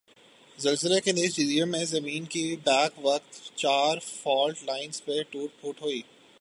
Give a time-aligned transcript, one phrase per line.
[0.59, 6.01] زلزلی کی نتیجی میں زمین کی بیک وقت چار فالٹ لائنز میں ٹوٹ پھوٹ ہوئی۔